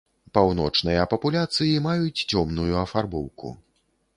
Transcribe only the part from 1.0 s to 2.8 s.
папуляцыі маюць цёмную